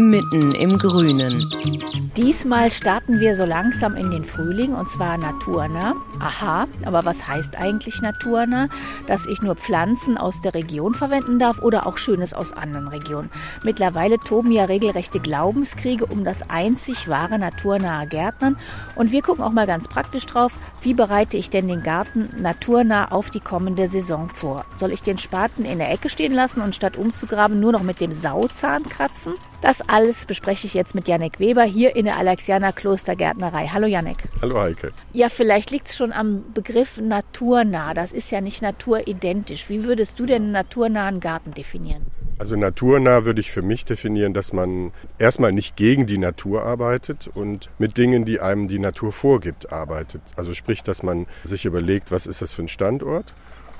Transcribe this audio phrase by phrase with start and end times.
[0.00, 1.46] mitten im Grünen.
[2.16, 5.94] Diesmal starten wir so langsam in den Frühling und zwar naturnah.
[6.18, 8.68] Aha, aber was heißt eigentlich naturnah?
[9.06, 13.30] Dass ich nur Pflanzen aus der Region verwenden darf oder auch Schönes aus anderen Regionen.
[13.64, 18.56] Mittlerweile toben ja regelrechte Glaubenskriege um das einzig wahre naturnahe Gärtnern
[18.96, 23.10] und wir gucken auch mal ganz praktisch drauf, wie bereite ich denn den Garten naturnah
[23.10, 24.64] auf die kommende Saison vor?
[24.70, 28.00] Soll ich den Spaten in der Ecke stehen lassen und statt umzugraben nur noch mit
[28.00, 29.34] dem Sauzahn kratzen?
[29.60, 33.66] Das alles bespreche ich jetzt mit Janek Weber hier in der Alexianer Klostergärtnerei.
[33.66, 34.16] Hallo Janek.
[34.40, 34.92] Hallo Heike.
[35.12, 37.92] Ja, vielleicht liegt es schon am Begriff naturnah.
[37.92, 39.68] Das ist ja nicht naturidentisch.
[39.68, 42.06] Wie würdest du denn einen naturnahen Garten definieren?
[42.38, 47.28] Also naturnah würde ich für mich definieren, dass man erstmal nicht gegen die Natur arbeitet
[47.34, 50.22] und mit Dingen, die einem die Natur vorgibt, arbeitet.
[50.36, 53.34] Also sprich, dass man sich überlegt, was ist das für ein Standort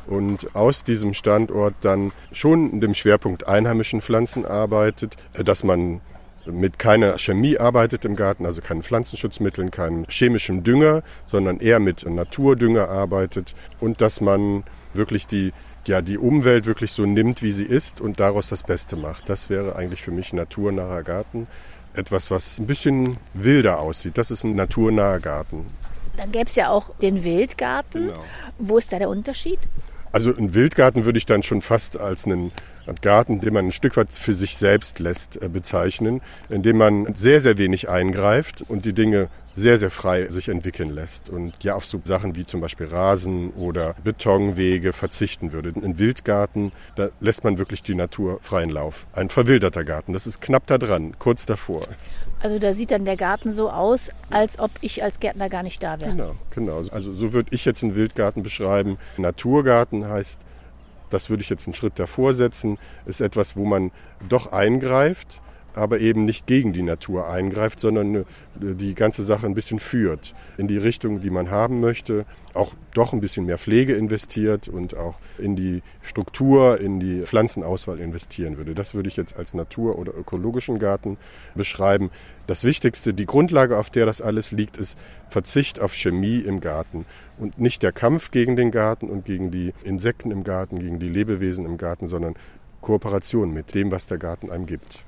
[0.06, 6.00] und aus diesem Standort dann schon in dem Schwerpunkt einheimischen Pflanzen arbeitet, äh, dass man
[6.46, 12.08] mit keiner Chemie arbeitet im Garten, also keinen Pflanzenschutzmitteln, keinem chemischen Dünger, sondern eher mit
[12.08, 15.52] Naturdünger arbeitet und dass man wirklich die
[15.86, 19.28] ja, die Umwelt wirklich so nimmt, wie sie ist und daraus das Beste macht.
[19.28, 21.46] Das wäre eigentlich für mich ein naturnaher Garten.
[21.94, 24.18] Etwas, was ein bisschen wilder aussieht.
[24.18, 25.66] Das ist ein naturnaher Garten.
[26.16, 28.08] Dann gäbe es ja auch den Wildgarten.
[28.08, 28.24] Genau.
[28.58, 29.58] Wo ist da der Unterschied?
[30.12, 32.52] Also einen Wildgarten würde ich dann schon fast als einen
[33.00, 37.40] Garten, den man ein Stück weit für sich selbst lässt, äh, bezeichnen, indem man sehr,
[37.40, 41.84] sehr wenig eingreift und die Dinge sehr, sehr frei sich entwickeln lässt und ja auf
[41.84, 45.72] so Sachen wie zum Beispiel Rasen oder Betonwege verzichten würde.
[45.76, 49.06] Ein Wildgarten, da lässt man wirklich die Natur freien Lauf.
[49.12, 51.82] Ein verwilderter Garten, das ist knapp da dran, kurz davor.
[52.42, 55.82] Also da sieht dann der Garten so aus, als ob ich als Gärtner gar nicht
[55.82, 56.10] da wäre.
[56.10, 56.78] Genau, genau.
[56.90, 58.98] Also so würde ich jetzt einen Wildgarten beschreiben.
[59.18, 60.38] Naturgarten heißt,
[61.10, 63.90] das würde ich jetzt einen Schritt davor setzen, ist etwas, wo man
[64.28, 65.40] doch eingreift,
[65.74, 68.24] aber eben nicht gegen die Natur eingreift, sondern äh,
[68.56, 73.12] die ganze Sache ein bisschen führt in die Richtung, die man haben möchte, auch doch
[73.12, 78.74] ein bisschen mehr Pflege investiert und auch in die Struktur, in die Pflanzenauswahl investieren würde.
[78.74, 81.16] Das würde ich jetzt als Natur- oder ökologischen Garten
[81.54, 82.10] beschreiben.
[82.46, 84.98] Das Wichtigste, die Grundlage, auf der das alles liegt, ist
[85.28, 87.06] Verzicht auf Chemie im Garten
[87.38, 91.08] und nicht der Kampf gegen den Garten und gegen die Insekten im Garten, gegen die
[91.08, 92.34] Lebewesen im Garten, sondern
[92.80, 95.04] Kooperation mit dem, was der Garten einem gibt.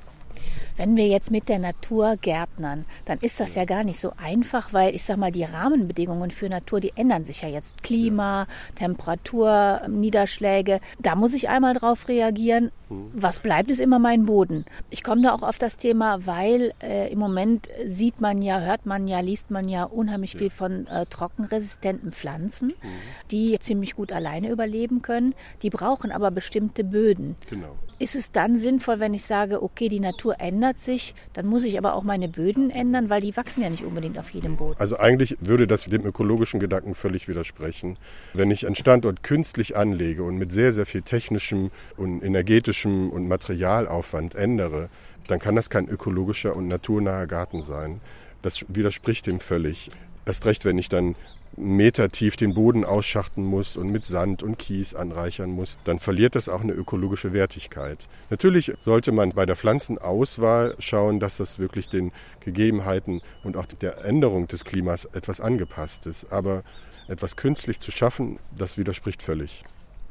[0.77, 4.73] Wenn wir jetzt mit der Natur gärtnern, dann ist das ja gar nicht so einfach,
[4.73, 7.83] weil ich sag mal, die Rahmenbedingungen für Natur, die ändern sich ja jetzt.
[7.83, 10.81] Klima, Temperatur, Niederschläge.
[10.99, 12.71] Da muss ich einmal drauf reagieren.
[12.89, 13.11] Mhm.
[13.13, 14.65] Was bleibt, ist immer mein Boden.
[14.91, 18.87] Ich komme da auch auf das Thema, weil äh, im Moment sieht man ja, hört
[18.87, 22.89] man ja, liest man ja unheimlich viel von äh, trockenresistenten Pflanzen, mhm.
[23.31, 25.35] die ziemlich gut alleine überleben können.
[25.63, 27.37] Die brauchen aber bestimmte Böden.
[27.49, 27.77] Genau.
[28.03, 31.79] Ist es dann sinnvoll, wenn ich sage, okay, die Natur ändert sich, dann muss ich
[31.79, 34.75] aber auch meine Böden ändern, weil die wachsen ja nicht unbedingt auf jedem Boden.
[34.81, 37.97] Also eigentlich würde das dem ökologischen Gedanken völlig widersprechen.
[38.35, 43.29] Wenn ich einen Standort künstlich anlege und mit sehr, sehr viel technischem und energetischem und
[43.29, 44.89] Materialaufwand ändere,
[45.29, 48.01] dann kann das kein ökologischer und naturnaher Garten sein.
[48.43, 49.93] Das widerspricht dem völlig.
[50.27, 51.15] Erst recht, wenn ich dann
[51.57, 56.35] Meter tief den Boden ausschachten muss und mit Sand und Kies anreichern muss, dann verliert
[56.35, 58.09] das auch eine ökologische Wertigkeit.
[58.31, 64.05] Natürlich sollte man bei der Pflanzenauswahl schauen, dass das wirklich den Gegebenheiten und auch der
[64.05, 66.33] Änderung des Klimas etwas angepasst ist.
[66.33, 66.63] Aber
[67.09, 69.65] etwas künstlich zu schaffen, das widerspricht völlig.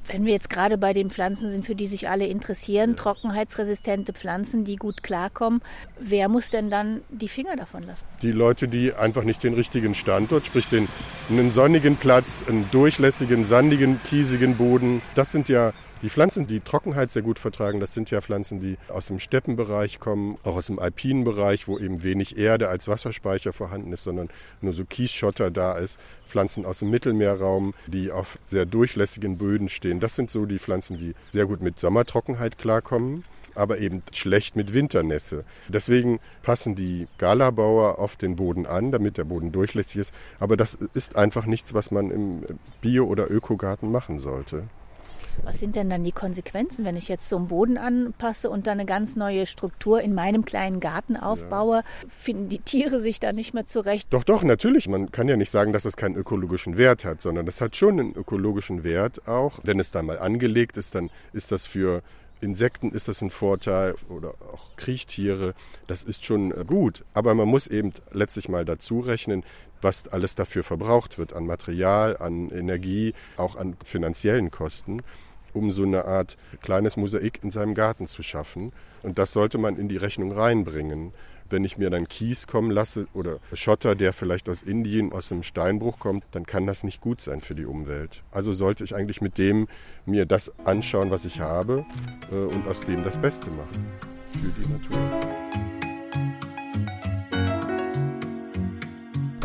[0.07, 4.63] Wenn wir jetzt gerade bei den Pflanzen sind, für die sich alle interessieren, trockenheitsresistente Pflanzen,
[4.63, 5.61] die gut klarkommen,
[5.99, 8.05] wer muss denn dann die Finger davon lassen?
[8.21, 10.87] Die Leute, die einfach nicht den richtigen Standort, sprich den,
[11.29, 15.71] einen sonnigen Platz, einen durchlässigen, sandigen, kiesigen Boden, das sind ja
[16.01, 19.99] Die Pflanzen, die Trockenheit sehr gut vertragen, das sind ja Pflanzen, die aus dem Steppenbereich
[19.99, 24.29] kommen, auch aus dem alpinen Bereich, wo eben wenig Erde als Wasserspeicher vorhanden ist, sondern
[24.61, 25.99] nur so Kiesschotter da ist.
[26.25, 29.99] Pflanzen aus dem Mittelmeerraum, die auf sehr durchlässigen Böden stehen.
[29.99, 34.73] Das sind so die Pflanzen, die sehr gut mit Sommertrockenheit klarkommen aber eben schlecht mit
[34.73, 35.43] Winternässe.
[35.67, 40.15] Deswegen passen die Galabauer auf den Boden an, damit der Boden durchlässig ist.
[40.39, 42.45] Aber das ist einfach nichts, was man im
[42.79, 44.63] Bio- oder Ökogarten machen sollte.
[45.43, 48.79] Was sind denn dann die Konsequenzen, wenn ich jetzt so einen Boden anpasse und dann
[48.79, 51.77] eine ganz neue Struktur in meinem kleinen Garten aufbaue?
[51.77, 51.83] Ja.
[52.09, 54.07] Finden die Tiere sich da nicht mehr zurecht?
[54.11, 54.87] Doch, doch, natürlich.
[54.87, 57.99] Man kann ja nicht sagen, dass es keinen ökologischen Wert hat, sondern das hat schon
[57.99, 59.59] einen ökologischen Wert auch.
[59.63, 62.01] Wenn es da mal angelegt ist, dann ist das für
[62.41, 65.53] Insekten ist das ein Vorteil oder auch Kriechtiere,
[65.87, 67.05] das ist schon gut.
[67.13, 69.43] Aber man muss eben letztlich mal dazu rechnen,
[69.81, 75.01] was alles dafür verbraucht wird an Material, an Energie, auch an finanziellen Kosten,
[75.53, 78.71] um so eine Art kleines Mosaik in seinem Garten zu schaffen.
[79.03, 81.11] Und das sollte man in die Rechnung reinbringen.
[81.49, 85.43] Wenn ich mir dann Kies kommen lasse oder Schotter, der vielleicht aus Indien, aus einem
[85.43, 88.23] Steinbruch kommt, dann kann das nicht gut sein für die Umwelt.
[88.31, 89.67] Also sollte ich eigentlich mit dem
[90.05, 91.85] mir das anschauen, was ich habe
[92.31, 93.85] äh, und aus dem das Beste machen
[94.31, 95.70] für die Natur.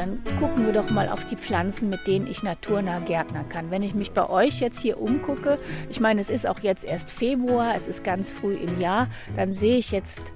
[0.07, 3.71] Dann gucken wir doch mal auf die Pflanzen, mit denen ich naturnah gärtnern kann.
[3.71, 5.59] Wenn ich mich bei euch jetzt hier umgucke,
[5.91, 9.53] ich meine, es ist auch jetzt erst Februar, es ist ganz früh im Jahr, dann
[9.53, 10.33] sehe ich jetzt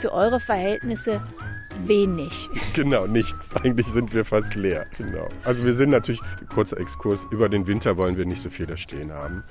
[0.00, 1.20] für eure Verhältnisse
[1.88, 2.50] wenig.
[2.72, 3.54] Genau, nichts.
[3.56, 4.86] Eigentlich sind wir fast leer.
[4.96, 5.28] Genau.
[5.44, 6.20] Also wir sind natürlich,
[6.54, 9.42] kurzer Exkurs, über den Winter wollen wir nicht so viel da stehen haben.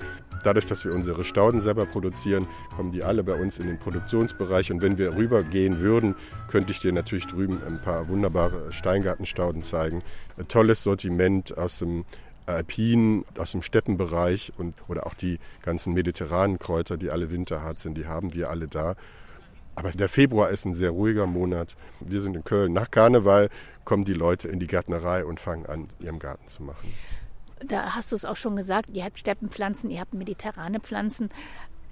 [0.42, 4.72] Dadurch, dass wir unsere Stauden selber produzieren, kommen die alle bei uns in den Produktionsbereich.
[4.72, 6.14] Und wenn wir rübergehen würden,
[6.48, 10.02] könnte ich dir natürlich drüben ein paar wunderbare Steingartenstauden zeigen.
[10.38, 12.04] Ein tolles Sortiment aus dem
[12.46, 17.96] Alpinen, aus dem Steppenbereich und, oder auch die ganzen mediterranen Kräuter, die alle winterhart sind,
[17.96, 18.96] die haben wir alle da.
[19.80, 21.74] Aber der Februar ist ein sehr ruhiger Monat.
[22.00, 22.74] Wir sind in Köln.
[22.74, 23.48] Nach Karneval
[23.84, 26.92] kommen die Leute in die Gärtnerei und fangen an, ihrem Garten zu machen
[27.64, 31.28] da hast du es auch schon gesagt, ihr habt Steppenpflanzen, ihr habt mediterrane Pflanzen.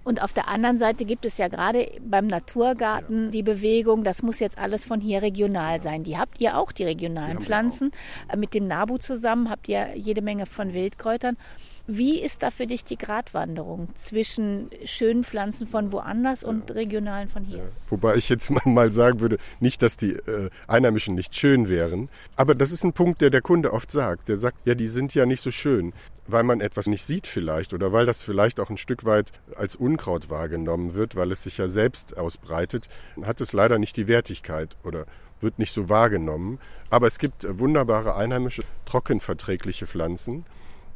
[0.04, 3.30] Und auf der anderen Seite gibt es ja gerade beim Naturgarten ja.
[3.30, 6.02] die Bewegung, das muss jetzt alles von hier regional sein.
[6.02, 7.90] Die habt ihr auch, die regionalen Pflanzen.
[8.34, 11.36] Mit dem Nabu zusammen habt ihr jede Menge von Wildkräutern.
[11.90, 17.44] Wie ist da für dich die Gratwanderung zwischen schönen Pflanzen von woanders und regionalen von
[17.44, 17.66] hier?
[17.88, 22.54] Wobei ich jetzt mal sagen würde, nicht, dass die äh, Einheimischen nicht schön wären, aber
[22.54, 24.28] das ist ein Punkt, der der Kunde oft sagt.
[24.28, 25.94] Der sagt, ja, die sind ja nicht so schön,
[26.26, 29.74] weil man etwas nicht sieht vielleicht oder weil das vielleicht auch ein Stück weit als
[29.74, 32.90] Unkraut wahrgenommen wird, weil es sich ja selbst ausbreitet,
[33.22, 35.06] hat es leider nicht die Wertigkeit oder
[35.40, 36.58] wird nicht so wahrgenommen.
[36.90, 40.44] Aber es gibt wunderbare einheimische, trockenverträgliche Pflanzen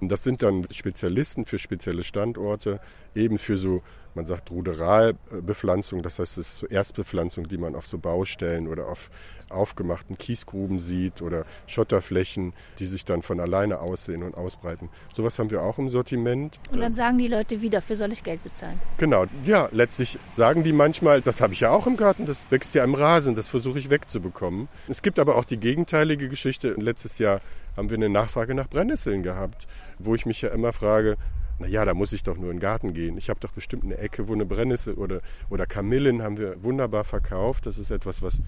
[0.02, 2.80] und das sind dann Spezialisten für spezielle Standorte,
[3.14, 3.82] eben für so,
[4.16, 8.88] man sagt Ruderalbepflanzung, das heißt, es ist so Erstbepflanzung, die man auf so Baustellen oder
[8.88, 9.10] auf
[9.48, 14.88] aufgemachten Kiesgruben sieht oder Schotterflächen, die sich dann von alleine aussehen und ausbreiten.
[15.14, 16.58] Sowas haben wir auch im Sortiment.
[16.72, 18.80] Und dann sagen die Leute wieder, für soll ich Geld bezahlen?
[18.98, 22.74] Genau, ja, letztlich sagen die manchmal, das habe ich ja auch im Garten, das wächst
[22.74, 24.68] ja im Rasen, das versuche ich wegzubekommen.
[24.88, 26.74] Es gibt aber auch die gegenteilige Geschichte.
[26.78, 27.40] Letztes Jahr
[27.76, 29.66] haben wir eine Nachfrage nach Brennnesseln gehabt
[30.04, 31.16] wo ich mich ja immer frage,
[31.58, 33.16] naja, da muss ich doch nur in den Garten gehen.
[33.16, 37.04] Ich habe doch bestimmt eine Ecke, wo eine Brennnessel oder, oder Kamillen haben wir wunderbar
[37.04, 37.66] verkauft.
[37.66, 38.40] Das ist etwas, was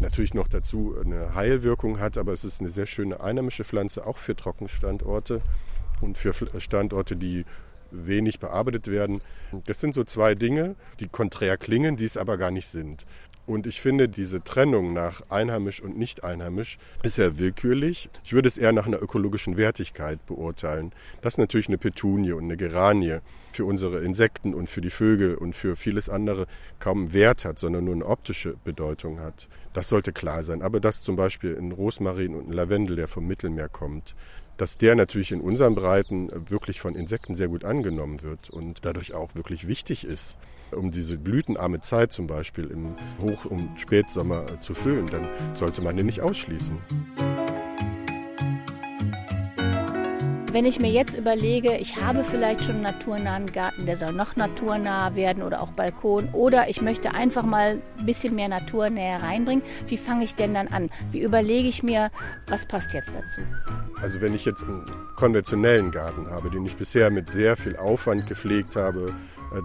[0.00, 4.16] natürlich noch dazu eine Heilwirkung hat, aber es ist eine sehr schöne einheimische Pflanze, auch
[4.16, 5.40] für Trockenstandorte
[6.00, 7.44] und für Standorte, die
[7.90, 9.20] wenig bearbeitet werden.
[9.66, 13.04] Das sind so zwei Dinge, die konträr klingen, die es aber gar nicht sind.
[13.52, 18.08] Und ich finde, diese Trennung nach einheimisch und nicht einheimisch ist ja willkürlich.
[18.24, 20.92] Ich würde es eher nach einer ökologischen Wertigkeit beurteilen.
[21.20, 23.18] Das ist natürlich eine Petunie und eine Geranie
[23.52, 26.46] für unsere Insekten und für die Vögel und für vieles andere
[26.78, 29.48] kaum Wert hat, sondern nur eine optische Bedeutung hat.
[29.74, 30.62] Das sollte klar sein.
[30.62, 34.14] Aber dass zum Beispiel ein Rosmarin und ein Lavendel, der vom Mittelmeer kommt,
[34.56, 39.14] dass der natürlich in unseren Breiten wirklich von Insekten sehr gut angenommen wird und dadurch
[39.14, 40.38] auch wirklich wichtig ist,
[40.70, 45.96] um diese blütenarme Zeit zum Beispiel im Hoch- und Spätsommer zu füllen, dann sollte man
[45.96, 46.78] den nicht ausschließen.
[50.52, 54.36] Wenn ich mir jetzt überlege, ich habe vielleicht schon einen naturnahen Garten, der soll noch
[54.36, 59.64] naturnah werden oder auch Balkon oder ich möchte einfach mal ein bisschen mehr Naturnähe reinbringen,
[59.86, 60.90] wie fange ich denn dann an?
[61.10, 62.10] Wie überlege ich mir,
[62.48, 63.40] was passt jetzt dazu?
[64.02, 64.84] Also wenn ich jetzt einen
[65.16, 69.14] konventionellen Garten habe, den ich bisher mit sehr viel Aufwand gepflegt habe,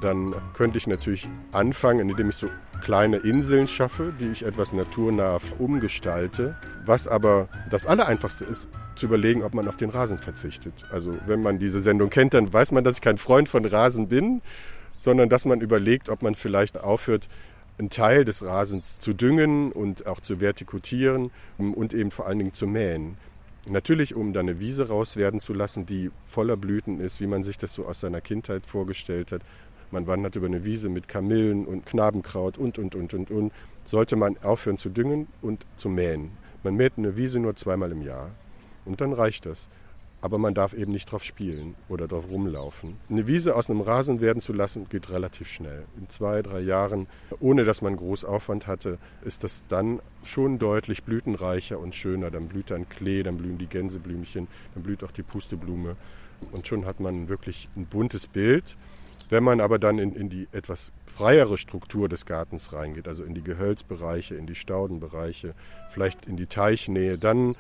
[0.02, 2.48] dann könnte ich natürlich anfangen, indem ich so
[2.82, 6.56] kleine Inseln schaffe, die ich etwas naturnah umgestalte.
[6.86, 10.86] Was aber das Allereinfachste ist, zu überlegen, ob man auf den Rasen verzichtet.
[10.92, 14.08] Also wenn man diese Sendung kennt, dann weiß man, dass ich kein Freund von Rasen
[14.08, 14.42] bin,
[14.98, 17.30] sondern dass man überlegt, ob man vielleicht aufhört,
[17.80, 22.54] einen Teil des Rasens zu düngen und auch zu vertikutieren und eben vor allen Dingen
[22.54, 23.18] zu mähen.
[23.70, 27.44] Natürlich, um dann eine Wiese raus werden zu lassen, die voller Blüten ist, wie man
[27.44, 29.42] sich das so aus seiner Kindheit vorgestellt hat.
[29.92, 33.54] Man wandert über eine Wiese mit Kamillen und Knabenkraut und, und, und, und, und.
[33.86, 36.32] Sollte man aufhören zu düngen und zu mähen.
[36.64, 38.32] Man mäht eine Wiese nur zweimal im Jahr.
[38.86, 39.70] Und dann reicht das.
[40.20, 42.98] Aber man darf eben nicht drauf spielen oder drauf rumlaufen.
[43.10, 45.86] Eine Wiese aus einem Rasen werden zu lassen, geht relativ schnell.
[45.98, 47.08] In zwei, drei Jahren,
[47.40, 52.32] ohne dass man groß Aufwand hatte, ist das dann schon deutlich blütenreicher und schöner.
[52.32, 55.96] Dann blüht dann Klee, dann blühen die Gänseblümchen, dann blüht auch die Pusteblume.
[56.52, 58.76] Und schon hat man wirklich ein buntes Bild.
[59.30, 63.34] Wenn man aber dann in, in die etwas freiere Struktur des Gartens reingeht, also in
[63.34, 65.54] die Gehölzbereiche, in die Staudenbereiche,
[65.90, 67.56] vielleicht in die Teichnähe, dann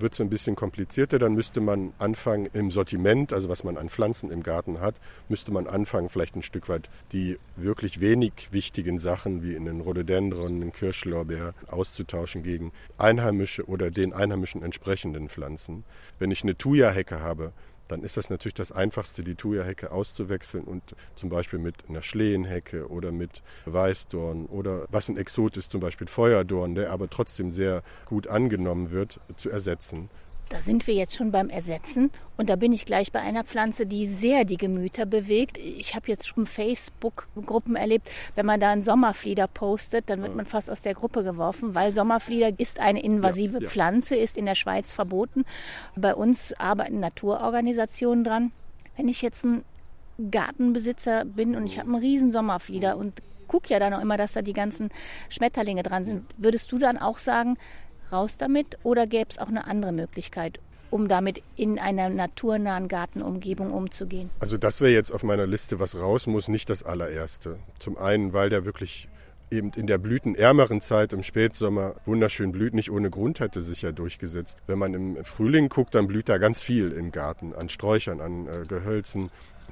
[0.00, 1.18] wird es ein bisschen komplizierter.
[1.18, 4.96] Dann müsste man anfangen im Sortiment, also was man an Pflanzen im Garten hat,
[5.28, 9.80] müsste man anfangen, vielleicht ein Stück weit die wirklich wenig wichtigen Sachen wie in den
[9.80, 15.84] Rhododendron, den Kirschlorbeer auszutauschen gegen einheimische oder den einheimischen entsprechenden Pflanzen.
[16.18, 17.52] Wenn ich eine Thuja-Hecke habe,
[17.90, 20.82] dann ist das natürlich das Einfachste, die Thuja-Hecke auszuwechseln und
[21.16, 26.06] zum Beispiel mit einer Schlehenhecke oder mit Weißdorn oder was ein Exot ist, zum Beispiel
[26.06, 30.08] Feuerdorn, der aber trotzdem sehr gut angenommen wird, zu ersetzen.
[30.50, 33.86] Da sind wir jetzt schon beim Ersetzen und da bin ich gleich bei einer Pflanze,
[33.86, 35.56] die sehr die Gemüter bewegt.
[35.56, 40.46] Ich habe jetzt schon Facebook-Gruppen erlebt, wenn man da einen Sommerflieder postet, dann wird man
[40.46, 43.68] fast aus der Gruppe geworfen, weil Sommerflieder ist eine invasive ja, ja.
[43.68, 45.44] Pflanze, ist in der Schweiz verboten.
[45.94, 48.50] Bei uns arbeiten Naturorganisationen dran.
[48.96, 49.62] Wenn ich jetzt ein
[50.32, 54.32] Gartenbesitzer bin und ich habe einen riesen Sommerflieder und gucke ja dann auch immer, dass
[54.32, 54.88] da die ganzen
[55.28, 57.56] Schmetterlinge dran sind, würdest du dann auch sagen,
[58.12, 60.58] raus damit oder gäbe es auch eine andere Möglichkeit,
[60.90, 64.30] um damit in einer naturnahen Gartenumgebung umzugehen?
[64.40, 67.58] Also das wäre jetzt auf meiner Liste, was raus muss, nicht das allererste.
[67.78, 69.08] Zum einen, weil der wirklich
[69.50, 73.92] eben in der blütenärmeren Zeit im Spätsommer wunderschön blüht, nicht ohne Grund hätte sich ja
[73.92, 74.58] durchgesetzt.
[74.66, 78.46] Wenn man im Frühling guckt, dann blüht da ganz viel im Garten, an Sträuchern, an
[78.46, 79.30] äh, Gehölzen.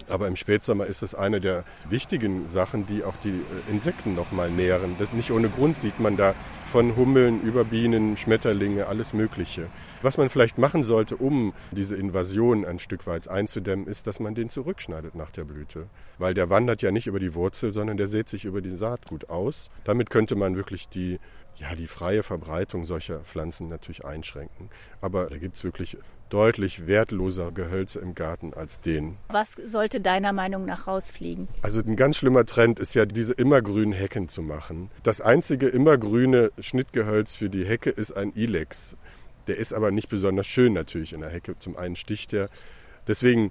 [0.08, 4.50] Aber im Spätsommer ist es eine der wichtigen Sachen, die auch die äh, Insekten nochmal
[4.50, 4.96] nähren.
[4.98, 9.66] Das nicht ohne Grund sieht man da von Hummeln über Bienen, Schmetterlinge, alles Mögliche.
[10.02, 14.34] Was man vielleicht machen sollte, um diese Invasion ein Stück weit einzudämmen, ist, dass man
[14.34, 15.86] den zurückschneidet nach der Blüte.
[16.18, 19.30] Weil der wandert ja nicht über die Wurzel, sondern der sät sich über die Saatgut
[19.30, 19.70] aus.
[19.84, 21.18] Damit könnte man wirklich die
[21.58, 24.70] ja, die freie Verbreitung solcher Pflanzen natürlich einschränken.
[25.00, 25.96] Aber da gibt es wirklich
[26.28, 29.16] deutlich wertloser Gehölze im Garten als den.
[29.28, 31.48] Was sollte deiner Meinung nach rausfliegen?
[31.62, 34.90] Also ein ganz schlimmer Trend ist ja, diese immergrünen Hecken zu machen.
[35.02, 38.96] Das einzige immergrüne Schnittgehölz für die Hecke ist ein Ilex.
[39.46, 41.56] Der ist aber nicht besonders schön natürlich in der Hecke.
[41.56, 42.50] Zum einen sticht er.
[43.06, 43.50] Deswegen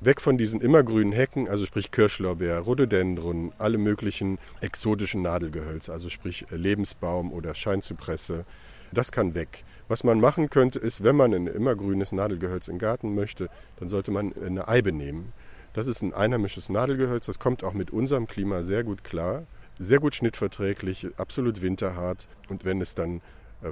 [0.00, 6.46] weg von diesen immergrünen Hecken, also sprich Kirschlorbeer, Rhododendron, alle möglichen exotischen Nadelgehölze, also sprich
[6.50, 8.44] Lebensbaum oder Scheinzypresse.
[8.92, 9.64] Das kann weg.
[9.88, 14.10] Was man machen könnte, ist, wenn man ein immergrünes Nadelgehölz im Garten möchte, dann sollte
[14.10, 15.32] man eine Eibe nehmen.
[15.72, 19.44] Das ist ein einheimisches Nadelgehölz, das kommt auch mit unserem Klima sehr gut klar,
[19.78, 22.26] sehr gut schnittverträglich, absolut winterhart.
[22.48, 23.20] Und wenn es dann äh,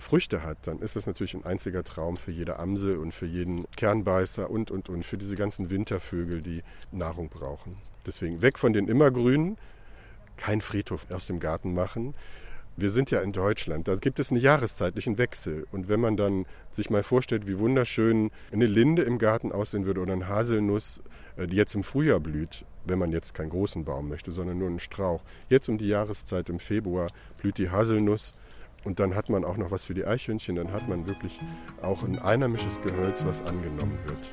[0.00, 3.66] Früchte hat, dann ist das natürlich ein einziger Traum für jede Amsel und für jeden
[3.76, 7.76] Kernbeißer und, und, und für diese ganzen Wintervögel, die Nahrung brauchen.
[8.06, 9.56] Deswegen weg von den Immergrünen,
[10.36, 12.14] kein Friedhof aus dem Garten machen,
[12.80, 15.66] wir sind ja in Deutschland, da gibt es einen jahreszeitlichen Wechsel.
[15.72, 20.00] Und wenn man dann sich mal vorstellt, wie wunderschön eine Linde im Garten aussehen würde
[20.00, 21.02] oder eine Haselnuss,
[21.36, 24.68] äh, die jetzt im Frühjahr blüht, wenn man jetzt keinen großen Baum möchte, sondern nur
[24.68, 25.22] einen Strauch.
[25.48, 28.34] Jetzt um die Jahreszeit im Februar blüht die Haselnuss
[28.88, 31.38] und dann hat man auch noch was für die Eichhörnchen, dann hat man wirklich
[31.82, 34.32] auch ein einheimisches Gehölz, was angenommen wird.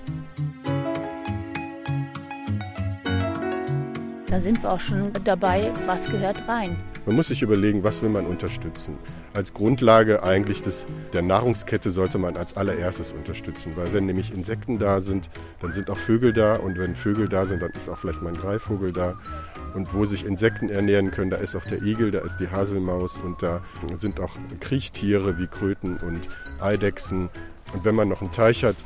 [4.28, 6.78] Da sind wir auch schon dabei, was gehört rein.
[7.06, 8.98] Man muss sich überlegen, was will man unterstützen.
[9.36, 14.80] Als Grundlage eigentlich des, der Nahrungskette sollte man als allererstes unterstützen, weil wenn nämlich Insekten
[14.80, 17.98] da sind, dann sind auch Vögel da und wenn Vögel da sind, dann ist auch
[17.98, 19.18] vielleicht mal ein Greifvogel da.
[19.74, 23.18] Und wo sich Insekten ernähren können, da ist auch der Igel, da ist die Haselmaus
[23.18, 23.62] und da
[23.96, 26.22] sind auch Kriechtiere wie Kröten und
[26.62, 27.30] Eidechsen.
[27.74, 28.78] Und wenn man noch einen Teich hat,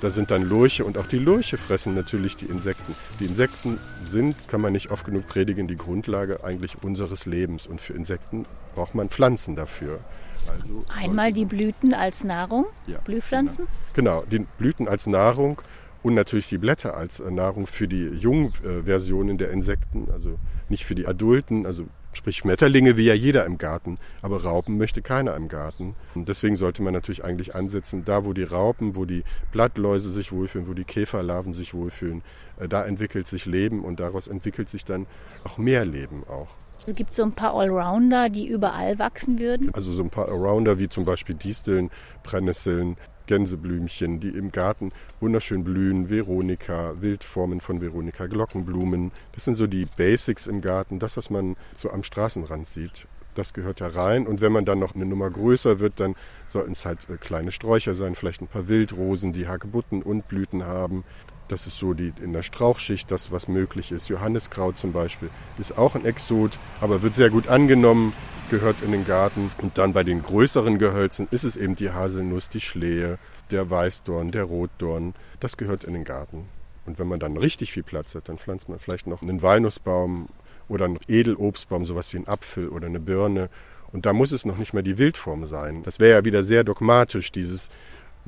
[0.00, 2.94] da sind dann Lurche und auch die Lurche fressen natürlich die Insekten.
[3.18, 7.66] Die Insekten sind, kann man nicht oft genug predigen, die Grundlage eigentlich unseres Lebens.
[7.66, 8.46] Und für Insekten
[8.78, 9.98] braucht man Pflanzen dafür.
[10.46, 13.66] Also Einmal die Blüten als Nahrung, ja, Blühpflanzen?
[13.92, 14.20] Genau.
[14.20, 15.60] genau, die Blüten als Nahrung
[16.04, 20.94] und natürlich die Blätter als äh, Nahrung für die Jungversionen der Insekten, also nicht für
[20.94, 21.66] die Adulten.
[21.66, 25.94] Also Sprich Schmetterlinge will ja jeder im Garten, aber Raupen möchte keiner im Garten.
[26.14, 30.32] Und deswegen sollte man natürlich eigentlich ansetzen, da wo die Raupen, wo die Blattläuse sich
[30.32, 32.22] wohlfühlen, wo die Käferlarven sich wohlfühlen,
[32.58, 35.06] äh, da entwickelt sich Leben und daraus entwickelt sich dann
[35.44, 36.56] auch mehr Leben auch.
[36.88, 39.70] Es gibt so ein paar Allrounder, die überall wachsen würden.
[39.74, 41.90] Also so ein paar Allrounder wie zum Beispiel Disteln,
[42.22, 49.12] Brennnesseln, Gänseblümchen, die im Garten wunderschön blühen, Veronika, Wildformen von Veronika, Glockenblumen.
[49.32, 53.06] Das sind so die Basics im Garten, das, was man so am Straßenrand sieht.
[53.34, 54.26] Das gehört da rein.
[54.26, 56.14] Und wenn man dann noch eine Nummer größer wird, dann
[56.46, 60.64] sollten es halt äh, kleine Sträucher sein, vielleicht ein paar Wildrosen, die Hagebutten und Blüten
[60.64, 61.04] haben.
[61.48, 64.08] Das ist so die in der Strauchschicht das, was möglich ist.
[64.08, 68.12] Johanniskraut zum Beispiel ist auch ein Exot, aber wird sehr gut angenommen,
[68.50, 69.50] gehört in den Garten.
[69.58, 73.18] Und dann bei den größeren Gehölzen ist es eben die Haselnuss, die Schlehe,
[73.50, 75.14] der Weißdorn, der Rotdorn.
[75.40, 76.46] Das gehört in den Garten.
[76.84, 80.28] Und wenn man dann richtig viel Platz hat, dann pflanzt man vielleicht noch einen Walnussbaum
[80.68, 83.48] oder einen Edelobstbaum, sowas wie einen Apfel oder eine Birne.
[83.92, 85.82] Und da muss es noch nicht mal die Wildform sein.
[85.82, 87.70] Das wäre ja wieder sehr dogmatisch, dieses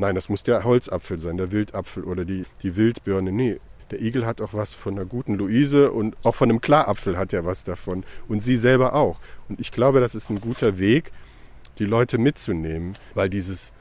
[0.00, 3.32] Nein, das muss der Holzapfel sein, der Wildapfel oder die, die Wildbirne.
[3.32, 7.18] Nee, der Igel hat auch was von einer guten Luise und auch von einem Klarapfel
[7.18, 8.04] hat er was davon.
[8.26, 9.20] Und sie selber auch.
[9.50, 11.12] Und ich glaube, das ist ein guter Weg,
[11.78, 13.74] die Leute mitzunehmen, weil dieses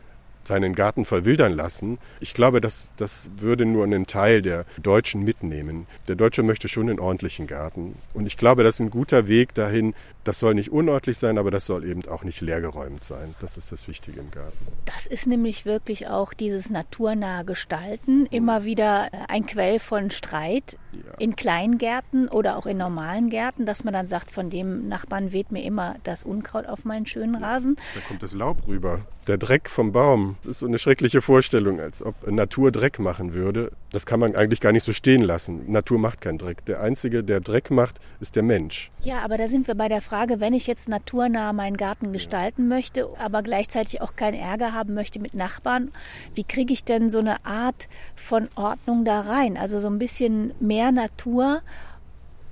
[0.43, 1.99] seinen Garten verwildern lassen.
[2.19, 5.87] Ich glaube, das, das würde nur einen Teil der Deutschen mitnehmen.
[6.09, 7.95] Der Deutsche möchte schon einen ordentlichen Garten.
[8.13, 9.93] Und ich glaube, das ist ein guter Weg dahin.
[10.29, 13.33] Das soll nicht unordentlich sein, aber das soll eben auch nicht leergeräumt sein.
[13.41, 14.67] Das ist das Wichtige im Garten.
[14.85, 20.99] Das ist nämlich wirklich auch dieses naturnahe Gestalten immer wieder ein Quell von Streit ja.
[21.17, 25.51] in Kleingärten oder auch in normalen Gärten, dass man dann sagt, von dem Nachbarn weht
[25.51, 27.77] mir immer das Unkraut auf meinen schönen Rasen.
[27.95, 29.01] Da kommt das Laub rüber.
[29.27, 30.37] Der Dreck vom Baum.
[30.41, 33.71] Das ist so eine schreckliche Vorstellung, als ob Natur Dreck machen würde.
[33.91, 35.71] Das kann man eigentlich gar nicht so stehen lassen.
[35.71, 36.65] Natur macht keinen Dreck.
[36.65, 38.89] Der Einzige, der Dreck macht, ist der Mensch.
[39.01, 42.67] Ja, aber da sind wir bei der Frage, wenn ich jetzt naturnah meinen Garten gestalten
[42.67, 45.91] möchte, aber gleichzeitig auch keinen Ärger haben möchte mit Nachbarn,
[46.35, 49.57] wie kriege ich denn so eine Art von Ordnung da rein?
[49.57, 51.61] Also so ein bisschen mehr Natur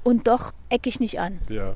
[0.04, 1.40] und doch eckig nicht an.
[1.50, 1.74] Ja,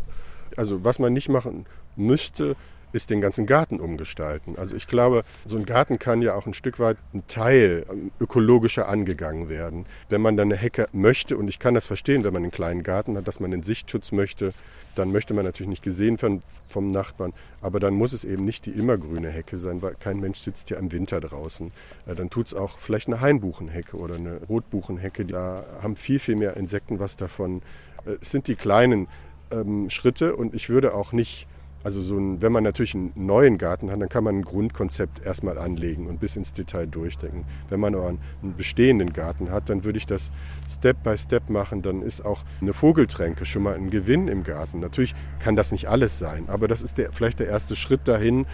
[0.55, 2.55] also was man nicht machen müsste,
[2.93, 4.55] ist den ganzen Garten umgestalten.
[4.57, 8.11] Also ich glaube, so ein Garten kann ja auch ein Stück weit ein Teil ähm,
[8.19, 9.85] ökologischer angegangen werden.
[10.09, 12.83] Wenn man dann eine Hecke möchte, und ich kann das verstehen, wenn man einen kleinen
[12.83, 14.53] Garten hat, dass man den Sichtschutz möchte,
[14.95, 17.33] dann möchte man natürlich nicht gesehen werden vom Nachbarn.
[17.61, 20.77] Aber dann muss es eben nicht die immergrüne Hecke sein, weil kein Mensch sitzt ja
[20.77, 21.71] im Winter draußen.
[22.05, 25.25] Äh, dann tut es auch vielleicht eine Hainbuchenhecke oder eine Rotbuchenhecke.
[25.25, 27.61] Da haben viel, viel mehr Insekten was davon.
[28.05, 29.07] Äh, es sind die kleinen
[29.51, 31.47] ähm, Schritte und ich würde auch nicht
[31.83, 35.25] also so ein, wenn man natürlich einen neuen Garten hat, dann kann man ein Grundkonzept
[35.25, 37.45] erstmal anlegen und bis ins Detail durchdenken.
[37.69, 40.31] Wenn man aber einen bestehenden Garten hat, dann würde ich das
[40.69, 41.81] Step by Step machen.
[41.81, 44.79] Dann ist auch eine Vogeltränke schon mal ein Gewinn im Garten.
[44.79, 48.45] Natürlich kann das nicht alles sein, aber das ist der, vielleicht der erste Schritt dahin,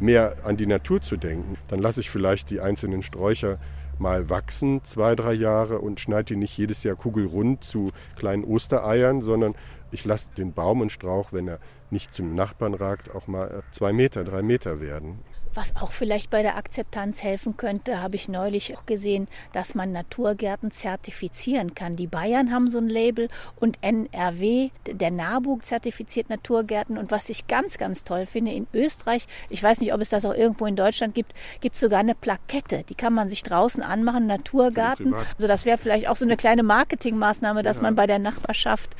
[0.00, 1.56] mehr an die Natur zu denken.
[1.68, 3.58] Dann lasse ich vielleicht die einzelnen Sträucher
[4.04, 9.22] mal wachsen, zwei, drei Jahre und schneide die nicht jedes Jahr kugelrund zu kleinen Ostereiern,
[9.22, 9.54] sondern
[9.92, 11.58] ich lasse den Baum und Strauch, wenn er
[11.90, 15.20] nicht zum Nachbarn ragt, auch mal zwei Meter, drei Meter werden.
[15.54, 19.92] Was auch vielleicht bei der Akzeptanz helfen könnte, habe ich neulich auch gesehen, dass man
[19.92, 21.94] Naturgärten zertifizieren kann.
[21.94, 26.98] Die Bayern haben so ein Label und NRW, der NABU zertifiziert Naturgärten.
[26.98, 30.24] Und was ich ganz, ganz toll finde, in Österreich, ich weiß nicht, ob es das
[30.24, 32.82] auch irgendwo in Deutschland gibt, gibt es sogar eine Plakette.
[32.88, 35.14] Die kann man sich draußen anmachen, Naturgarten.
[35.14, 37.84] Also das wäre vielleicht auch so eine kleine Marketingmaßnahme, dass ja.
[37.84, 38.90] man bei der Nachbarschaft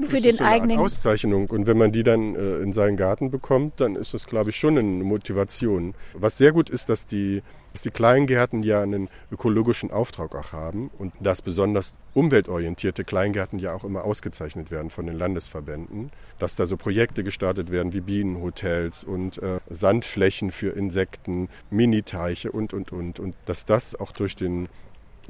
[0.00, 0.78] für den so eigenen...
[0.78, 1.50] Auszeichnung.
[1.50, 4.56] Und wenn man die dann äh, in seinen Garten bekommt, dann ist das, glaube ich,
[4.56, 5.94] schon eine Motivation.
[6.12, 10.90] Was sehr gut ist, dass die, dass die Kleingärten ja einen ökologischen Auftrag auch haben
[10.98, 16.66] und dass besonders umweltorientierte Kleingärten ja auch immer ausgezeichnet werden von den Landesverbänden, dass da
[16.66, 23.18] so Projekte gestartet werden wie Bienenhotels und äh, Sandflächen für Insekten, Miniteiche und, und, und.
[23.18, 24.68] Und dass das auch durch den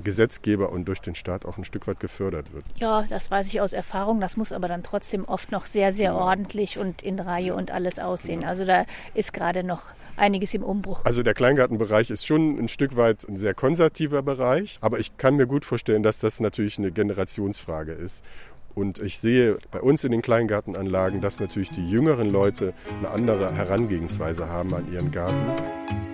[0.03, 2.65] Gesetzgeber und durch den Staat auch ein Stück weit gefördert wird.
[2.77, 4.21] Ja, das weiß ich aus Erfahrung.
[4.21, 6.15] Das muss aber dann trotzdem oft noch sehr, sehr ja.
[6.15, 8.43] ordentlich und in Reihe und alles aussehen.
[8.43, 8.49] Ja.
[8.49, 9.83] Also da ist gerade noch
[10.17, 11.05] einiges im Umbruch.
[11.05, 15.37] Also der Kleingartenbereich ist schon ein Stück weit ein sehr konservativer Bereich, aber ich kann
[15.37, 18.25] mir gut vorstellen, dass das natürlich eine Generationsfrage ist.
[18.75, 23.55] Und ich sehe bei uns in den Kleingartenanlagen, dass natürlich die jüngeren Leute eine andere
[23.55, 26.14] Herangehensweise haben an ihren Garten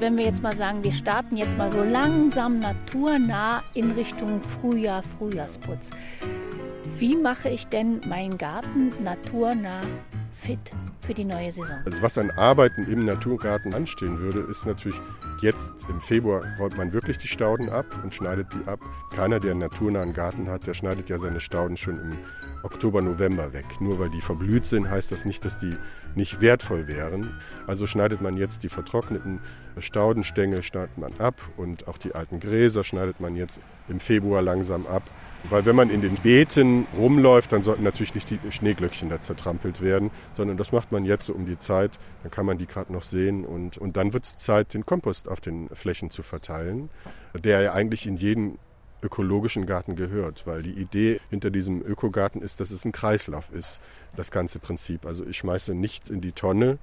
[0.00, 5.02] wenn wir jetzt mal sagen, wir starten jetzt mal so langsam naturnah in Richtung Frühjahr,
[5.02, 5.90] Frühjahrsputz.
[6.98, 9.82] Wie mache ich denn meinen Garten naturnah
[10.34, 10.58] fit
[11.00, 11.78] für die neue Saison?
[11.84, 14.98] Also was an Arbeiten im Naturgarten anstehen würde, ist natürlich
[15.42, 18.80] jetzt im Februar räumt man wirklich die Stauden ab und schneidet die ab.
[19.14, 22.10] Keiner, der einen naturnahen Garten hat, der schneidet ja seine Stauden schon im
[22.68, 23.64] Oktober, November weg.
[23.80, 25.74] Nur weil die verblüht sind, heißt das nicht, dass die
[26.14, 27.40] nicht wertvoll wären.
[27.66, 29.40] Also schneidet man jetzt die vertrockneten
[29.78, 34.86] Staudenstängel schneidet man ab und auch die alten Gräser schneidet man jetzt im Februar langsam
[34.86, 35.02] ab.
[35.48, 39.80] Weil wenn man in den Beeten rumläuft, dann sollten natürlich nicht die Schneeglöckchen da zertrampelt
[39.80, 42.92] werden, sondern das macht man jetzt so um die Zeit, dann kann man die gerade
[42.92, 46.90] noch sehen und, und dann wird es Zeit, den Kompost auf den Flächen zu verteilen,
[47.34, 48.58] der ja eigentlich in jeden
[49.02, 53.80] ökologischen Garten gehört, weil die Idee hinter diesem Ökogarten ist, dass es ein Kreislauf ist,
[54.16, 55.06] das ganze Prinzip.
[55.06, 56.78] Also ich schmeiße nichts in die Tonne,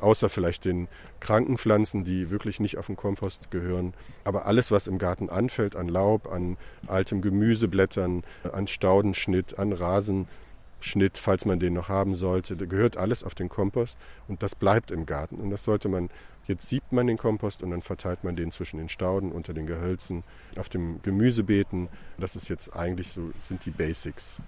[0.00, 3.92] außer vielleicht den kranken Pflanzen, die wirklich nicht auf den Kompost gehören.
[4.24, 11.18] Aber alles, was im Garten anfällt, an Laub, an altem Gemüseblättern, an Staudenschnitt, an Rasenschnitt,
[11.18, 15.06] falls man den noch haben sollte, gehört alles auf den Kompost und das bleibt im
[15.06, 15.36] Garten.
[15.36, 16.08] Und das sollte man,
[16.50, 19.66] jetzt siebt man den Kompost und dann verteilt man den zwischen den Stauden, unter den
[19.66, 20.24] Gehölzen,
[20.58, 21.88] auf dem Gemüsebeeten.
[22.18, 24.40] Das ist jetzt eigentlich so, sind die Basics.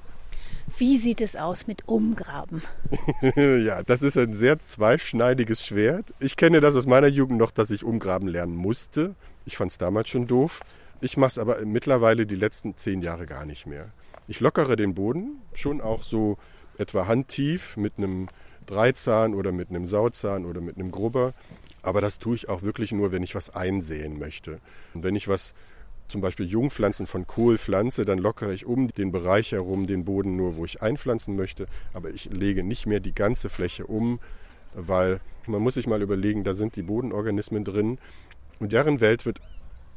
[0.77, 2.63] Wie sieht es aus mit Umgraben?
[3.37, 6.13] ja, das ist ein sehr zweischneidiges Schwert.
[6.21, 9.15] Ich kenne das aus meiner Jugend noch, dass ich umgraben lernen musste.
[9.47, 10.61] Ich fand es damals schon doof.
[11.01, 13.91] Ich mache es aber mittlerweile die letzten zehn Jahre gar nicht mehr.
[14.29, 16.39] Ich lockere den Boden, schon auch so
[16.79, 18.29] etwa handtief mit einem
[18.67, 21.35] Dreizahn oder mit einem Sauzahn oder mit einem Grubber.
[21.83, 24.61] Aber das tue ich auch wirklich nur, wenn ich was einsehen möchte.
[24.95, 25.55] Und wenn ich was
[26.09, 30.37] zum Beispiel Jungpflanzen von Kohl pflanze, dann lockere ich um den Bereich herum den Boden
[30.37, 31.67] nur, wo ich einpflanzen möchte.
[31.93, 34.21] Aber ich lege nicht mehr die ganze Fläche um,
[34.75, 37.99] weil man muss sich mal überlegen, da sind die Bodenorganismen drin
[38.61, 39.41] und deren Welt wird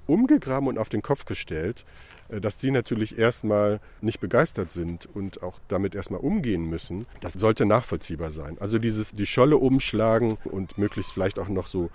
[0.08, 1.86] umgegraben und auf den Kopf gestellt,
[2.30, 7.06] dass die natürlich erstmal nicht begeistert sind und auch damit erstmal umgehen müssen.
[7.22, 8.58] Das sollte nachvollziehbar sein.
[8.60, 11.90] Also dieses die Scholle umschlagen und möglichst vielleicht auch noch so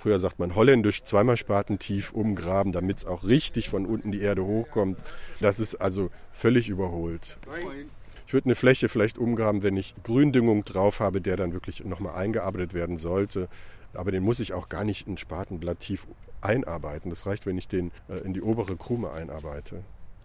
[0.00, 4.44] früher sagt man holländisch, zweimal spatentief umgraben, damit es auch richtig von unten die Erde
[4.44, 4.98] hochkommt.
[5.40, 7.38] Das ist also völlig überholt.
[8.26, 12.14] Ich würde eine Fläche vielleicht umgraben, wenn ich Gründüngung drauf habe, der dann wirklich nochmal
[12.14, 13.48] eingearbeitet werden sollte.
[13.92, 16.06] Aber den muss ich auch gar nicht in Spatenblatt tief
[16.40, 17.10] einarbeiten.
[17.10, 19.82] Das reicht, wenn ich den äh, in die obere Krume einarbeite.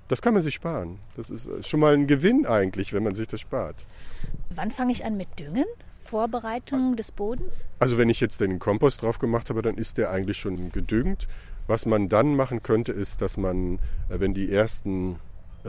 [0.07, 0.99] Das kann man sich sparen.
[1.15, 3.85] Das ist äh, schon mal ein Gewinn eigentlich, wenn man sich das spart.
[4.49, 5.65] Wann fange ich an mit Düngen?
[6.03, 7.65] Vorbereitung des Bodens?
[7.79, 11.27] Also wenn ich jetzt den Kompost drauf gemacht habe, dann ist der eigentlich schon gedüngt.
[11.67, 15.19] Was man dann machen könnte, ist, dass man, äh, wenn die ersten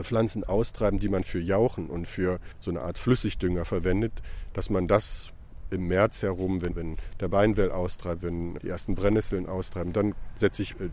[0.03, 4.13] Pflanzen austreiben, die man für Jauchen und für so eine Art Flüssigdünger verwendet,
[4.53, 5.31] dass man das
[5.69, 10.61] im März herum, wenn, wenn der Beinwell austreibt, wenn die ersten Brennnesseln austreiben, dann setze
[10.61, 10.89] ich äh,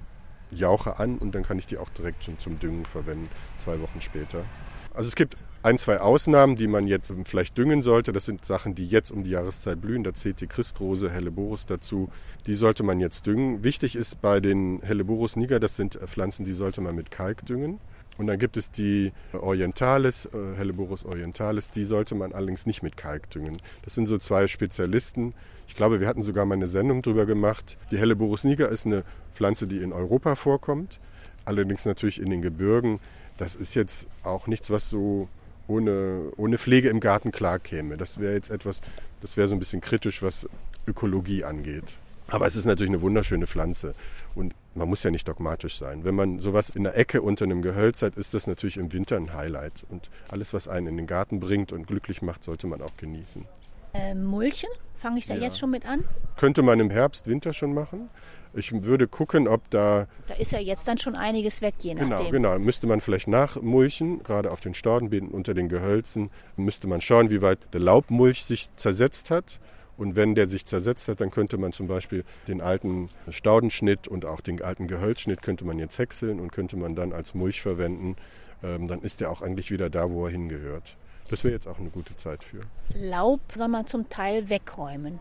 [0.50, 4.00] Jauche an und dann kann ich die auch direkt schon zum Düngen verwenden, zwei Wochen
[4.00, 4.44] später.
[4.92, 8.12] Also es gibt ein, zwei Ausnahmen, die man jetzt vielleicht düngen sollte.
[8.12, 10.04] Das sind Sachen, die jetzt um die Jahreszeit blühen.
[10.04, 12.10] Da zählt die Christrose, Helleborus dazu.
[12.46, 13.64] Die sollte man jetzt düngen.
[13.64, 17.80] Wichtig ist bei den Helleborus niger, das sind Pflanzen, die sollte man mit Kalk düngen.
[18.16, 22.96] Und dann gibt es die Orientalis, äh, Helleborus orientalis, die sollte man allerdings nicht mit
[22.96, 23.58] Kalk düngen.
[23.82, 25.34] Das sind so zwei Spezialisten.
[25.66, 27.76] Ich glaube, wir hatten sogar mal eine Sendung drüber gemacht.
[27.90, 29.02] Die Helleborus niger ist eine
[29.34, 31.00] Pflanze, die in Europa vorkommt,
[31.44, 33.00] allerdings natürlich in den Gebirgen.
[33.36, 35.28] Das ist jetzt auch nichts, was so
[35.66, 37.96] ohne, ohne Pflege im Garten klar käme.
[37.96, 38.80] Das wäre jetzt etwas,
[39.22, 40.48] das wäre so ein bisschen kritisch, was
[40.86, 41.96] Ökologie angeht.
[42.28, 43.94] Aber es ist natürlich eine wunderschöne Pflanze
[44.34, 46.04] und man muss ja nicht dogmatisch sein.
[46.04, 49.16] Wenn man sowas in der Ecke unter einem Gehölz hat, ist das natürlich im Winter
[49.16, 49.84] ein Highlight.
[49.88, 53.44] Und alles, was einen in den Garten bringt und glücklich macht, sollte man auch genießen.
[53.92, 55.42] Äh, Mulchen, fange ich da ja.
[55.42, 56.04] jetzt schon mit an?
[56.36, 58.10] Könnte man im Herbst, Winter schon machen.
[58.56, 60.06] Ich würde gucken, ob da.
[60.28, 62.30] Da ist ja jetzt dann schon einiges weg, je genau, nachdem.
[62.30, 62.64] Genau, genau.
[62.64, 66.30] Müsste man vielleicht nachmulchen, gerade auf den Staudenbeeten unter den Gehölzen.
[66.56, 69.58] Müsste man schauen, wie weit der Laubmulch sich zersetzt hat.
[69.96, 74.24] Und wenn der sich zersetzt hat, dann könnte man zum Beispiel den alten Staudenschnitt und
[74.24, 78.16] auch den alten Gehölzschnitt könnte man jetzt häckseln und könnte man dann als Mulch verwenden.
[78.62, 80.96] Ähm, dann ist der auch eigentlich wieder da, wo er hingehört.
[81.30, 82.60] Das wäre jetzt auch eine gute Zeit für.
[82.94, 85.18] Laub soll man zum Teil wegräumen.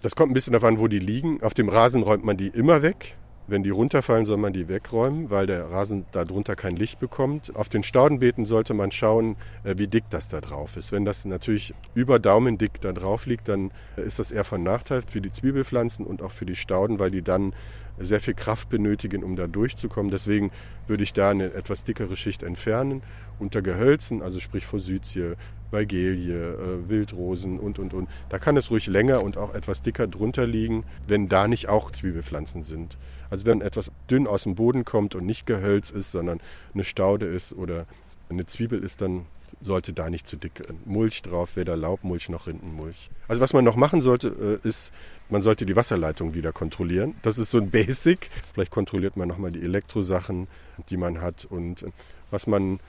[0.00, 1.42] Das kommt ein bisschen davon, wo die liegen.
[1.42, 3.16] Auf dem Rasen räumt man die immer weg.
[3.50, 7.56] Wenn die runterfallen, soll man die wegräumen, weil der Rasen darunter kein Licht bekommt.
[7.56, 9.34] Auf den Staudenbeeten sollte man schauen,
[9.64, 10.92] äh, wie dick das da drauf ist.
[10.92, 15.20] Wenn das natürlich über Daumendick da drauf liegt, dann ist das eher von Nachteil für
[15.20, 17.52] die Zwiebelpflanzen und auch für die Stauden, weil die dann
[17.98, 20.12] sehr viel Kraft benötigen, um da durchzukommen.
[20.12, 20.52] Deswegen
[20.86, 23.02] würde ich da eine etwas dickere Schicht entfernen.
[23.40, 25.34] Unter Gehölzen, also sprich Forsythie,
[25.72, 28.08] Weigelie, äh, Wildrosen und, und, und.
[28.28, 31.90] Da kann es ruhig länger und auch etwas dicker drunter liegen, wenn da nicht auch
[31.90, 32.96] Zwiebelpflanzen sind.
[33.30, 36.40] Also wenn etwas dünn aus dem Boden kommt und nicht Gehölz ist, sondern
[36.74, 37.86] eine Staude ist oder
[38.28, 39.26] eine Zwiebel ist, dann
[39.60, 43.10] sollte da nicht zu dick Mulch drauf, weder Laubmulch noch Rindenmulch.
[43.28, 44.92] Also was man noch machen sollte, äh, ist,
[45.28, 47.14] man sollte die Wasserleitung wieder kontrollieren.
[47.22, 48.30] Das ist so ein Basic.
[48.52, 50.48] Vielleicht kontrolliert man nochmal die Elektrosachen,
[50.88, 51.44] die man hat.
[51.44, 51.90] Und äh,
[52.30, 52.80] was man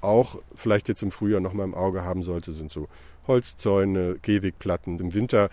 [0.00, 2.88] auch vielleicht jetzt im Frühjahr noch mal im Auge haben sollte, sind so
[3.26, 4.98] Holzzäune, Gehwegplatten.
[4.98, 5.50] Im Winter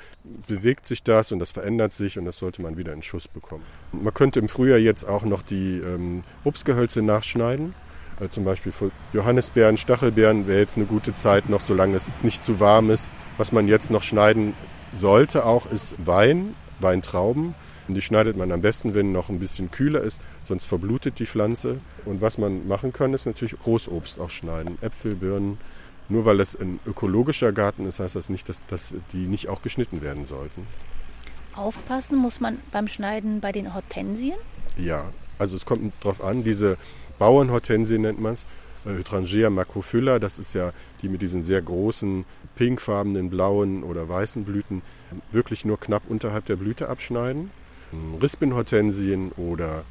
[0.47, 3.63] bewegt sich das und das verändert sich und das sollte man wieder in Schuss bekommen.
[3.91, 7.73] Man könnte im Frühjahr jetzt auch noch die ähm, Obstgehölze nachschneiden.
[8.19, 12.43] Also zum Beispiel für Johannisbeeren, Stachelbeeren wäre jetzt eine gute Zeit noch, solange es nicht
[12.43, 13.11] zu warm ist.
[13.37, 14.53] Was man jetzt noch schneiden
[14.95, 17.53] sollte auch, ist Wein, Weintrauben.
[17.87, 21.25] Und die schneidet man am besten, wenn noch ein bisschen kühler ist, sonst verblutet die
[21.25, 21.79] Pflanze.
[22.05, 24.77] Und was man machen kann, ist natürlich Großobst auch schneiden.
[24.81, 25.57] Äpfel, Birnen.
[26.09, 29.61] Nur weil das ein ökologischer Garten ist, heißt das nicht, dass, dass die nicht auch
[29.61, 30.65] geschnitten werden sollten.
[31.53, 34.37] Aufpassen muss man beim Schneiden bei den Hortensien?
[34.77, 35.05] Ja,
[35.39, 36.77] also es kommt darauf an, diese
[37.19, 38.45] Bauernhortensie nennt man es,
[38.85, 44.81] Hydrangea macrophylla, das ist ja die mit diesen sehr großen pinkfarbenen, blauen oder weißen Blüten,
[45.31, 47.51] wirklich nur knapp unterhalb der Blüte abschneiden.
[48.21, 49.83] Rispinhortensien oder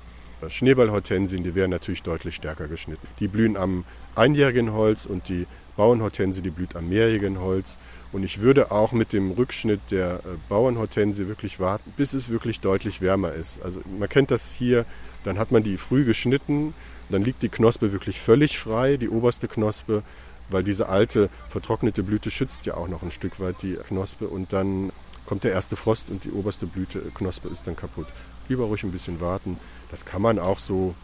[0.48, 3.07] Schneeballhortensien, die werden natürlich deutlich stärker geschnitten.
[3.20, 7.78] Die blühen am einjährigen Holz und die Bauernhortensie, die blüht am mehrjährigen Holz.
[8.12, 13.00] Und ich würde auch mit dem Rückschnitt der Bauernhortensie wirklich warten, bis es wirklich deutlich
[13.00, 13.60] wärmer ist.
[13.62, 14.86] Also man kennt das hier,
[15.24, 16.72] dann hat man die früh geschnitten,
[17.10, 20.02] dann liegt die Knospe wirklich völlig frei, die oberste Knospe,
[20.48, 24.52] weil diese alte vertrocknete Blüte schützt ja auch noch ein Stück weit die Knospe und
[24.52, 24.92] dann
[25.26, 28.06] kommt der erste Frost und die oberste Blüteknospe ist dann kaputt.
[28.48, 29.58] Lieber ruhig ein bisschen warten.
[29.90, 30.94] Das kann man auch so,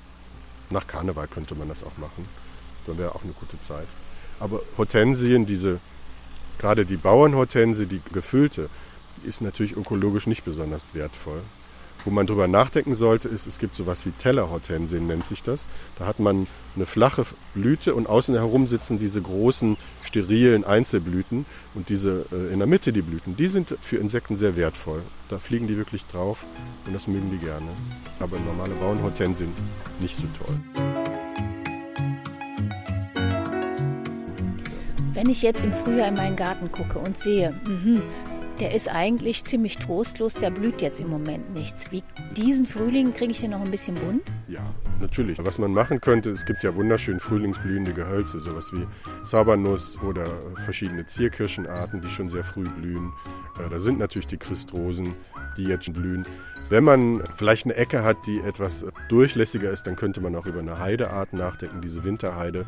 [0.70, 2.26] nach Karneval könnte man das auch machen.
[2.87, 3.88] Dann wäre auch eine gute Zeit.
[4.42, 5.78] Aber Hortensien, diese,
[6.59, 8.68] gerade die Bauernhortensie, die gefüllte,
[9.24, 11.42] ist natürlich ökologisch nicht besonders wertvoll.
[12.05, 15.68] Wo man drüber nachdenken sollte, ist, es gibt sowas wie Tellerhortensien, nennt sich das.
[15.96, 17.24] Da hat man eine flache
[17.55, 21.46] Blüte und außen herum sitzen diese großen, sterilen Einzelblüten.
[21.76, 25.02] Und diese äh, in der Mitte, die Blüten, die sind für Insekten sehr wertvoll.
[25.28, 26.44] Da fliegen die wirklich drauf
[26.88, 27.68] und das mögen die gerne.
[28.18, 29.52] Aber normale Bauernhortensien
[30.00, 31.01] nicht so toll.
[35.14, 38.01] Wenn ich jetzt im Frühjahr in meinen Garten gucke und sehe, mh,
[38.61, 41.92] der ist eigentlich ziemlich trostlos, der blüht jetzt im Moment nichts.
[41.92, 42.03] Wie
[42.35, 44.22] diesen Frühling kriege ich den noch ein bisschen bunt?
[44.48, 44.62] Ja,
[45.01, 45.37] natürlich.
[45.44, 48.87] Was man machen könnte, es gibt ja wunderschön frühlingsblühende Gehölze, sowas wie
[49.25, 50.25] Zabernuss oder
[50.64, 53.12] verschiedene Zierkirschenarten, die schon sehr früh blühen.
[53.70, 55.14] Da sind natürlich die Christrosen,
[55.59, 56.25] die jetzt blühen.
[56.70, 60.61] Wenn man vielleicht eine Ecke hat, die etwas durchlässiger ist, dann könnte man auch über
[60.61, 62.64] eine Heideart nachdenken, diese Winterheide,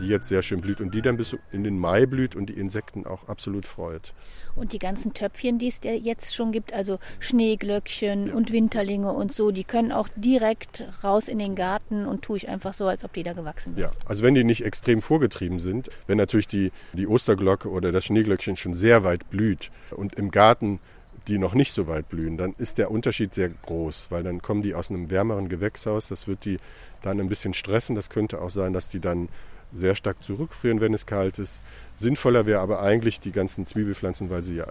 [0.00, 2.54] die jetzt sehr schön blüht und die dann bis in den Mai blüht und die
[2.54, 4.12] Insekten auch absolut freut.
[4.56, 8.34] Und die ganzen Töpfchen, die es jetzt schon gibt, also Schneeglöckchen ja.
[8.34, 12.48] und Winterlinge und so, die können auch direkt raus in den Garten und tue ich
[12.48, 13.92] einfach so, als ob die da gewachsen wären.
[13.92, 18.04] Ja, also wenn die nicht extrem vorgetrieben sind, wenn natürlich die, die Osterglocke oder das
[18.04, 20.80] Schneeglöckchen schon sehr weit blüht und im Garten
[21.28, 24.62] die noch nicht so weit blühen, dann ist der Unterschied sehr groß, weil dann kommen
[24.62, 26.08] die aus einem wärmeren Gewächshaus.
[26.08, 26.58] Das wird die
[27.02, 27.94] dann ein bisschen stressen.
[27.94, 29.28] Das könnte auch sein, dass die dann
[29.74, 31.62] sehr stark zurückfrieren, wenn es kalt ist.
[31.96, 34.66] Sinnvoller wäre aber eigentlich die ganzen Zwiebelpflanzen, weil sie ja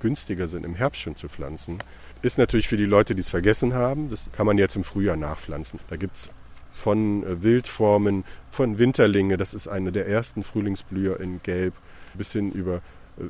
[0.00, 1.78] günstiger sind, im Herbst schon zu pflanzen.
[2.22, 5.16] Ist natürlich für die Leute, die es vergessen haben, das kann man jetzt im Frühjahr
[5.16, 5.78] nachpflanzen.
[5.88, 6.30] Da gibt es
[6.72, 11.74] von äh, Wildformen, von Winterlinge, das ist eine der ersten Frühlingsblüher in Gelb,
[12.14, 12.80] bis hin über äh,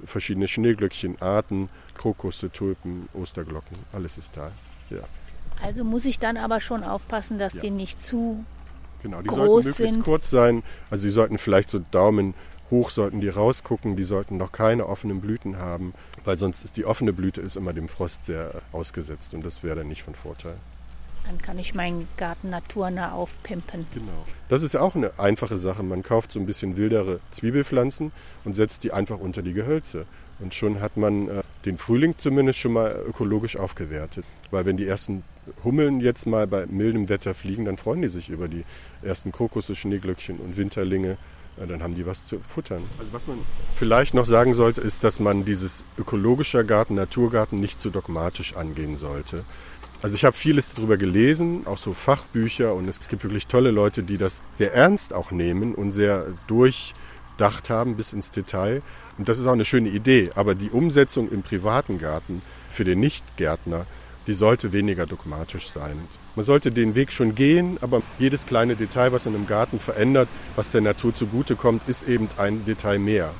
[0.05, 1.69] verschiedene Schneeglöckchenarten,
[2.01, 4.51] Krokusse, Tulpen, Osterglocken, alles ist da.
[4.89, 5.01] Ja.
[5.63, 7.61] Also muss ich dann aber schon aufpassen, dass ja.
[7.61, 8.45] die nicht zu
[9.03, 10.05] Genau, die groß sollten möglichst sind.
[10.05, 10.63] kurz sein.
[10.91, 12.35] Also sie sollten vielleicht so Daumen
[12.71, 13.97] hoch sollten die rausgucken.
[13.97, 15.93] Die sollten noch keine offenen Blüten haben,
[16.25, 19.77] weil sonst ist die offene Blüte ist immer dem Frost sehr ausgesetzt und das wäre
[19.77, 20.57] dann nicht von Vorteil.
[21.27, 23.87] Dann kann ich meinen Garten naturnah aufpimpen.
[23.93, 24.25] Genau.
[24.49, 25.83] Das ist ja auch eine einfache Sache.
[25.83, 28.11] Man kauft so ein bisschen wildere Zwiebelpflanzen
[28.45, 30.07] und setzt die einfach unter die Gehölze.
[30.41, 34.25] Und schon hat man äh, den Frühling zumindest schon mal ökologisch aufgewertet.
[34.51, 35.23] Weil wenn die ersten
[35.65, 38.65] Hummeln jetzt mal bei mildem Wetter fliegen, dann freuen die sich über die
[39.03, 41.17] ersten Krokusse, Schneeglöckchen und Winterlinge.
[41.59, 42.83] Ja, dann haben die was zu futtern.
[42.99, 43.39] Also was man
[43.75, 48.97] vielleicht noch sagen sollte, ist, dass man dieses ökologischer Garten, Naturgarten nicht zu dogmatisch angehen
[48.97, 49.45] sollte.
[50.03, 54.03] Also ich habe vieles darüber gelesen, auch so Fachbücher und es gibt wirklich tolle Leute,
[54.03, 56.27] die das sehr ernst auch nehmen und sehr
[57.41, 58.83] durchdacht haben bis ins Detail.
[59.19, 60.31] Und das ist auch eine schöne Idee.
[60.35, 63.87] Aber die Umsetzung im privaten Garten für den Nichtgärtner,
[64.27, 65.99] die sollte weniger dogmatisch sein.
[66.37, 70.29] Man sollte den Weg schon gehen, aber jedes kleine Detail, was in einem Garten verändert,
[70.57, 73.33] was der Natur zugutekommt, ist eben ein Detail mehr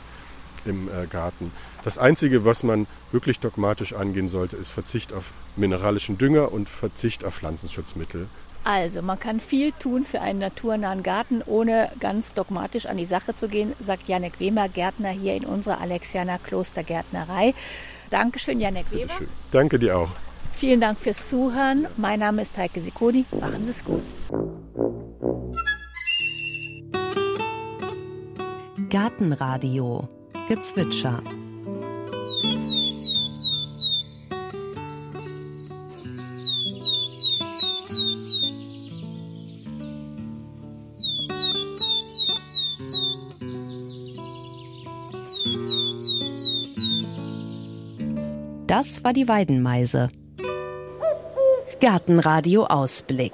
[0.65, 1.53] im äh, Garten.
[1.85, 7.25] Das Einzige, was man wirklich dogmatisch angehen sollte, ist Verzicht auf mineralischen Dünger und Verzicht
[7.25, 8.29] auf Pflanzenschutzmittel.
[8.63, 13.35] Also, man kann viel tun für einen naturnahen Garten, ohne ganz dogmatisch an die Sache
[13.35, 17.55] zu gehen, sagt Janek Wehmer, Gärtner hier in unserer Alexianer Klostergärtnerei.
[18.11, 19.05] Dankeschön, Janek Weber.
[19.05, 19.29] Bitteschön.
[19.51, 20.11] Danke dir auch.
[20.55, 21.87] Vielen Dank fürs Zuhören.
[21.97, 23.25] Mein Name ist Heike Sikoni.
[23.41, 24.03] Machen Sie es gut.
[28.91, 30.09] Gartenradio
[30.49, 31.23] Gezwitscher.
[48.71, 50.11] Das war die Weidenmeise.
[51.81, 53.33] Gartenradio Ausblick.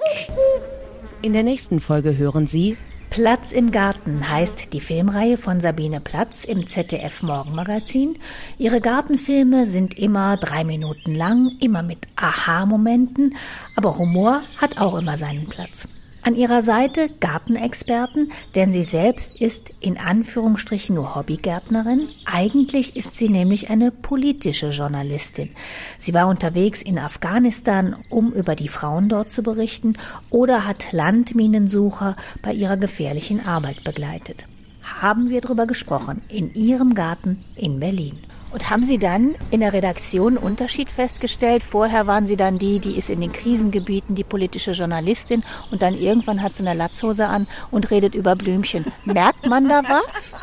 [1.21, 2.75] In der nächsten Folge hören Sie
[3.11, 8.17] Platz im Garten heißt die Filmreihe von Sabine Platz im ZDF Morgenmagazin.
[8.57, 13.35] Ihre Gartenfilme sind immer drei Minuten lang, immer mit Aha-Momenten,
[13.75, 15.87] aber Humor hat auch immer seinen Platz.
[16.27, 22.09] An ihrer Seite Gartenexperten, denn sie selbst ist in Anführungsstrichen nur Hobbygärtnerin.
[22.25, 25.51] Eigentlich ist sie nämlich eine politische Journalistin.
[25.97, 29.93] Sie war unterwegs in Afghanistan, um über die Frauen dort zu berichten,
[30.29, 34.47] oder hat Landminensucher bei ihrer gefährlichen Arbeit begleitet.
[34.83, 38.19] Haben wir darüber gesprochen in ihrem Garten in Berlin.
[38.51, 41.63] Und haben Sie dann in der Redaktion einen Unterschied festgestellt?
[41.63, 45.93] Vorher waren Sie dann die, die ist in den Krisengebieten, die politische Journalistin und dann
[45.93, 48.85] irgendwann hat sie eine Latzhose an und redet über Blümchen.
[49.05, 50.31] Merkt man da was?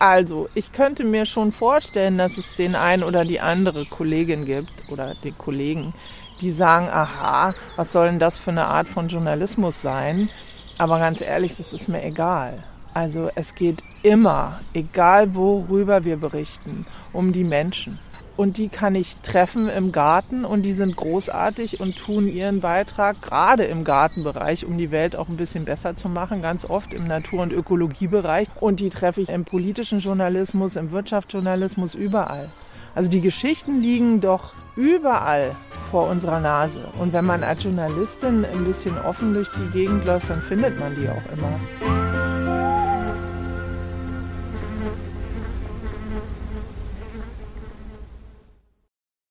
[0.00, 4.90] Also, ich könnte mir schon vorstellen, dass es den einen oder die andere Kollegin gibt
[4.90, 5.94] oder den Kollegen,
[6.40, 10.28] die sagen, aha, was soll denn das für eine Art von Journalismus sein?
[10.78, 12.64] Aber ganz ehrlich, das ist mir egal.
[12.92, 17.98] Also es geht immer, egal worüber wir berichten, um die Menschen.
[18.36, 23.22] Und die kann ich treffen im Garten und die sind großartig und tun ihren Beitrag
[23.22, 27.06] gerade im Gartenbereich, um die Welt auch ein bisschen besser zu machen, ganz oft im
[27.06, 28.48] Natur- und Ökologiebereich.
[28.60, 32.50] Und die treffe ich im politischen Journalismus, im Wirtschaftsjournalismus, überall.
[32.96, 35.54] Also die Geschichten liegen doch überall
[35.92, 36.80] vor unserer Nase.
[36.98, 40.94] Und wenn man als Journalistin ein bisschen offen durch die Gegend läuft, dann findet man
[40.96, 42.43] die auch immer.